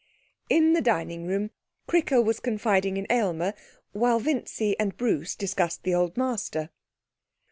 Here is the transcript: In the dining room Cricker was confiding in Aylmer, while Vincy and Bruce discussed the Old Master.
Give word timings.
In 0.49 0.73
the 0.73 0.81
dining 0.81 1.27
room 1.27 1.51
Cricker 1.87 2.23
was 2.25 2.39
confiding 2.39 2.97
in 2.97 3.05
Aylmer, 3.11 3.53
while 3.91 4.19
Vincy 4.19 4.75
and 4.79 4.97
Bruce 4.97 5.35
discussed 5.35 5.83
the 5.83 5.93
Old 5.93 6.17
Master. 6.17 6.71